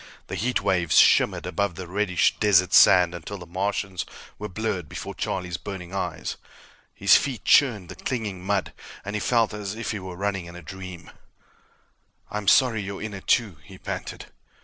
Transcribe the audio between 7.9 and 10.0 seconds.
clinging mud, and he felt as if he